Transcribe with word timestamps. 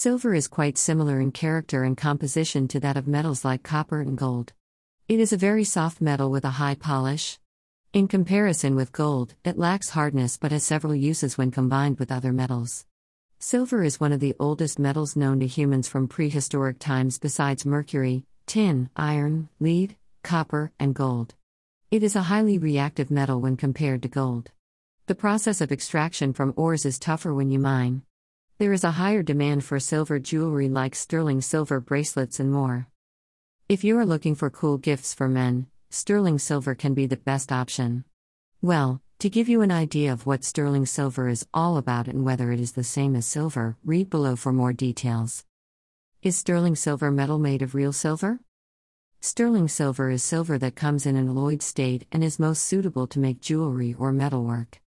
Silver 0.00 0.32
is 0.32 0.46
quite 0.46 0.78
similar 0.78 1.18
in 1.18 1.32
character 1.32 1.82
and 1.82 1.96
composition 1.96 2.68
to 2.68 2.78
that 2.78 2.96
of 2.96 3.08
metals 3.08 3.44
like 3.44 3.64
copper 3.64 4.00
and 4.00 4.16
gold. 4.16 4.52
It 5.08 5.18
is 5.18 5.32
a 5.32 5.36
very 5.36 5.64
soft 5.64 6.00
metal 6.00 6.30
with 6.30 6.44
a 6.44 6.50
high 6.50 6.76
polish. 6.76 7.40
In 7.92 8.06
comparison 8.06 8.76
with 8.76 8.92
gold, 8.92 9.34
it 9.44 9.58
lacks 9.58 9.90
hardness 9.90 10.36
but 10.36 10.52
has 10.52 10.62
several 10.62 10.94
uses 10.94 11.36
when 11.36 11.50
combined 11.50 11.98
with 11.98 12.12
other 12.12 12.32
metals. 12.32 12.86
Silver 13.40 13.82
is 13.82 13.98
one 13.98 14.12
of 14.12 14.20
the 14.20 14.36
oldest 14.38 14.78
metals 14.78 15.16
known 15.16 15.40
to 15.40 15.48
humans 15.48 15.88
from 15.88 16.06
prehistoric 16.06 16.78
times 16.78 17.18
besides 17.18 17.66
mercury, 17.66 18.22
tin, 18.46 18.90
iron, 18.94 19.48
lead, 19.58 19.96
copper, 20.22 20.70
and 20.78 20.94
gold. 20.94 21.34
It 21.90 22.04
is 22.04 22.14
a 22.14 22.28
highly 22.30 22.56
reactive 22.56 23.10
metal 23.10 23.40
when 23.40 23.56
compared 23.56 24.02
to 24.02 24.08
gold. 24.08 24.52
The 25.06 25.16
process 25.16 25.60
of 25.60 25.72
extraction 25.72 26.34
from 26.34 26.54
ores 26.54 26.86
is 26.86 27.00
tougher 27.00 27.34
when 27.34 27.50
you 27.50 27.58
mine. 27.58 28.02
There 28.58 28.72
is 28.72 28.82
a 28.82 28.98
higher 28.98 29.22
demand 29.22 29.62
for 29.62 29.78
silver 29.78 30.18
jewelry 30.18 30.68
like 30.68 30.96
sterling 30.96 31.42
silver 31.42 31.78
bracelets 31.78 32.40
and 32.40 32.50
more. 32.50 32.88
If 33.68 33.84
you 33.84 33.96
are 33.98 34.04
looking 34.04 34.34
for 34.34 34.50
cool 34.50 34.78
gifts 34.78 35.14
for 35.14 35.28
men, 35.28 35.68
sterling 35.90 36.40
silver 36.40 36.74
can 36.74 36.92
be 36.92 37.06
the 37.06 37.16
best 37.16 37.52
option. 37.52 38.02
Well, 38.60 39.00
to 39.20 39.30
give 39.30 39.48
you 39.48 39.62
an 39.62 39.70
idea 39.70 40.12
of 40.12 40.26
what 40.26 40.42
sterling 40.42 40.86
silver 40.86 41.28
is 41.28 41.46
all 41.54 41.76
about 41.76 42.08
and 42.08 42.24
whether 42.24 42.50
it 42.50 42.58
is 42.58 42.72
the 42.72 42.82
same 42.82 43.14
as 43.14 43.26
silver, 43.26 43.76
read 43.84 44.10
below 44.10 44.34
for 44.34 44.52
more 44.52 44.72
details. 44.72 45.44
Is 46.24 46.36
sterling 46.36 46.74
silver 46.74 47.12
metal 47.12 47.38
made 47.38 47.62
of 47.62 47.76
real 47.76 47.92
silver? 47.92 48.40
Sterling 49.20 49.68
silver 49.68 50.10
is 50.10 50.24
silver 50.24 50.58
that 50.58 50.74
comes 50.74 51.06
in 51.06 51.14
an 51.14 51.28
alloyed 51.28 51.62
state 51.62 52.08
and 52.10 52.24
is 52.24 52.40
most 52.40 52.64
suitable 52.64 53.06
to 53.06 53.20
make 53.20 53.40
jewelry 53.40 53.94
or 53.96 54.10
metalwork. 54.10 54.80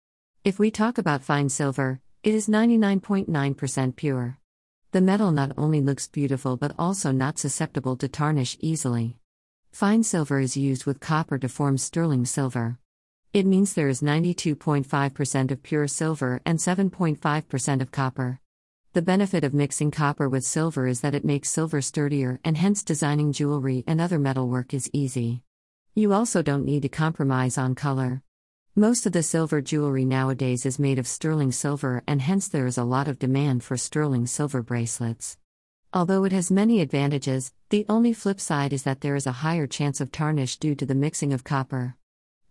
If 0.43 0.57
we 0.57 0.71
talk 0.71 0.97
about 0.97 1.21
fine 1.21 1.49
silver, 1.49 2.01
it 2.21 2.35
is 2.35 2.49
99.9% 2.49 3.95
pure. 3.95 4.37
The 4.91 4.99
metal 4.99 5.31
not 5.31 5.53
only 5.57 5.79
looks 5.79 6.09
beautiful 6.09 6.57
but 6.57 6.73
also 6.77 7.13
not 7.13 7.39
susceptible 7.39 7.95
to 7.95 8.09
tarnish 8.09 8.57
easily. 8.59 9.15
Fine 9.71 10.03
silver 10.03 10.41
is 10.41 10.57
used 10.57 10.85
with 10.85 10.99
copper 10.99 11.37
to 11.37 11.47
form 11.47 11.77
sterling 11.77 12.25
silver. 12.25 12.77
It 13.31 13.45
means 13.45 13.73
there 13.73 13.87
is 13.87 14.01
92.5% 14.01 15.51
of 15.51 15.63
pure 15.63 15.87
silver 15.87 16.41
and 16.45 16.59
7.5% 16.59 17.81
of 17.81 17.91
copper. 17.91 18.41
The 18.91 19.01
benefit 19.01 19.45
of 19.45 19.53
mixing 19.53 19.91
copper 19.91 20.27
with 20.27 20.43
silver 20.43 20.87
is 20.87 20.99
that 21.01 21.15
it 21.15 21.23
makes 21.23 21.49
silver 21.49 21.81
sturdier 21.81 22.41
and 22.43 22.57
hence 22.57 22.83
designing 22.83 23.31
jewelry 23.31 23.85
and 23.87 24.01
other 24.01 24.19
metalwork 24.19 24.73
is 24.73 24.89
easy. 24.91 25.43
You 25.95 26.11
also 26.11 26.41
don't 26.41 26.65
need 26.65 26.81
to 26.81 26.89
compromise 26.89 27.57
on 27.57 27.75
color. 27.75 28.23
Most 28.75 29.07
of 29.07 29.13
the 29.13 29.23
silver 29.23 29.61
jewelry 29.61 30.05
nowadays 30.05 30.63
is 30.65 30.77
made 30.77 30.99
of 30.99 31.07
sterling 31.07 31.51
silver 31.51 32.03
and 32.07 32.21
hence 32.21 32.47
there 32.47 32.67
is 32.67 32.77
a 32.77 32.83
lot 32.83 33.07
of 33.07 33.17
demand 33.17 33.63
for 33.63 33.75
sterling 33.75 34.27
silver 34.27 34.61
bracelets. 34.61 35.37
Although 35.91 36.23
it 36.23 36.31
has 36.31 36.51
many 36.51 36.79
advantages, 36.79 37.51
the 37.69 37.85
only 37.89 38.13
flip 38.13 38.39
side 38.39 38.71
is 38.71 38.83
that 38.83 39.01
there 39.01 39.15
is 39.15 39.25
a 39.25 39.41
higher 39.43 39.65
chance 39.65 39.99
of 39.99 40.11
tarnish 40.11 40.57
due 40.57 40.75
to 40.75 40.85
the 40.85 40.93
mixing 40.93 41.33
of 41.33 41.43
copper. 41.43 41.95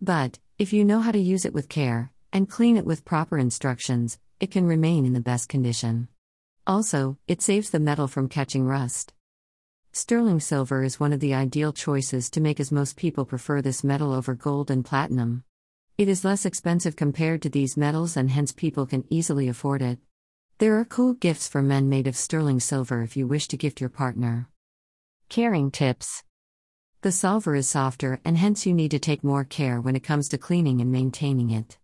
But, 0.02 0.40
if 0.58 0.72
you 0.72 0.84
know 0.84 1.00
how 1.00 1.12
to 1.12 1.18
use 1.18 1.44
it 1.44 1.54
with 1.54 1.68
care, 1.68 2.10
and 2.32 2.50
clean 2.50 2.76
it 2.76 2.84
with 2.84 3.04
proper 3.04 3.38
instructions, 3.38 4.18
it 4.40 4.50
can 4.50 4.66
remain 4.66 5.06
in 5.06 5.12
the 5.12 5.20
best 5.20 5.48
condition. 5.48 6.08
Also, 6.66 7.16
it 7.28 7.40
saves 7.40 7.70
the 7.70 7.78
metal 7.80 8.08
from 8.08 8.28
catching 8.28 8.66
rust. 8.66 9.12
Sterling 9.92 10.40
silver 10.40 10.82
is 10.82 10.98
one 10.98 11.12
of 11.12 11.20
the 11.20 11.32
ideal 11.32 11.72
choices 11.72 12.28
to 12.30 12.40
make 12.40 12.58
as 12.58 12.72
most 12.72 12.96
people 12.96 13.24
prefer 13.24 13.62
this 13.62 13.84
metal 13.84 14.12
over 14.12 14.34
gold 14.34 14.68
and 14.68 14.84
platinum. 14.84 15.44
It 15.98 16.08
is 16.08 16.24
less 16.24 16.46
expensive 16.46 16.94
compared 16.94 17.42
to 17.42 17.48
these 17.48 17.76
metals 17.76 18.16
and 18.16 18.30
hence 18.30 18.52
people 18.52 18.86
can 18.86 19.02
easily 19.10 19.48
afford 19.48 19.82
it. 19.82 19.98
There 20.58 20.78
are 20.78 20.84
cool 20.84 21.14
gifts 21.14 21.48
for 21.48 21.60
men 21.60 21.88
made 21.88 22.06
of 22.06 22.14
sterling 22.14 22.60
silver 22.60 23.02
if 23.02 23.16
you 23.16 23.26
wish 23.26 23.48
to 23.48 23.56
gift 23.56 23.80
your 23.80 23.90
partner. 23.90 24.48
Caring 25.28 25.72
tips 25.72 26.22
The 27.00 27.10
silver 27.10 27.56
is 27.56 27.68
softer 27.68 28.20
and 28.24 28.38
hence 28.38 28.64
you 28.64 28.74
need 28.74 28.92
to 28.92 29.00
take 29.00 29.24
more 29.24 29.42
care 29.42 29.80
when 29.80 29.96
it 29.96 30.04
comes 30.04 30.28
to 30.28 30.38
cleaning 30.38 30.80
and 30.80 30.92
maintaining 30.92 31.50
it. 31.50 31.78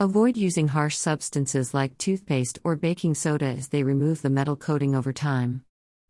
Avoid 0.00 0.36
using 0.36 0.66
harsh 0.66 0.96
substances 0.96 1.72
like 1.72 1.96
toothpaste 1.98 2.58
or 2.64 2.74
baking 2.74 3.14
soda 3.14 3.46
as 3.46 3.68
they 3.68 3.84
remove 3.84 4.22
the 4.22 4.28
metal 4.30 4.56
coating 4.56 4.96
over 4.96 5.12
time. 5.12 5.64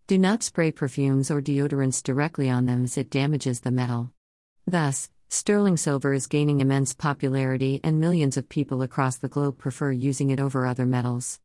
Do 0.06 0.16
not 0.16 0.42
spray 0.42 0.72
perfumes 0.72 1.30
or 1.30 1.42
deodorants 1.42 2.02
directly 2.02 2.48
on 2.48 2.64
them 2.64 2.84
as 2.84 2.96
it 2.96 3.10
damages 3.10 3.60
the 3.60 3.70
metal. 3.70 4.10
Thus, 4.66 5.10
sterling 5.32 5.78
silver 5.78 6.12
is 6.12 6.26
gaining 6.26 6.60
immense 6.60 6.92
popularity 6.92 7.80
and 7.82 7.98
millions 7.98 8.36
of 8.36 8.50
people 8.50 8.82
across 8.82 9.16
the 9.16 9.28
globe 9.28 9.56
prefer 9.56 9.90
using 9.90 10.28
it 10.28 10.38
over 10.38 10.66
other 10.66 10.84
metals. 10.84 11.40